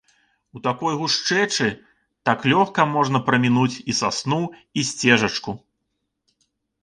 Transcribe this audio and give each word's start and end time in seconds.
У 0.57 0.59
такой 0.67 0.93
гушчэчы 1.01 1.67
так 2.29 2.47
лёгка 2.53 2.81
можна 2.95 3.21
прамінуць 3.27 3.81
і 3.93 3.97
сасну 4.01 4.39
і 4.81 4.87
сцежачку. 4.93 5.51